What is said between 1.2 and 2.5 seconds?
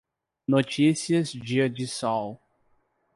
dia de sol